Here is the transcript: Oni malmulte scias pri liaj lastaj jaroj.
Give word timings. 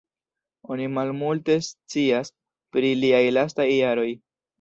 Oni 0.75 0.85
malmulte 0.93 1.57
scias 1.67 2.31
pri 2.77 2.89
liaj 3.03 3.21
lastaj 3.37 3.69
jaroj. 3.75 4.09